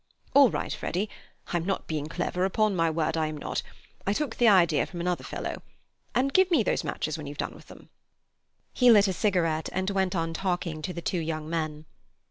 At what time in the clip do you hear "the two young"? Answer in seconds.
10.93-11.47